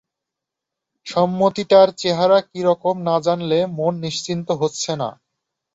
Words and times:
সম্মতিটার 1.07 1.87
চেহারা 1.97 2.39
কী 2.49 2.59
রকম 2.63 2.95
না 3.07 3.15
জানলে 3.21 3.59
মন 3.77 3.93
নিশ্চিন্ত 4.05 4.47
হচ্ছে 4.61 4.91
না। 4.95 5.09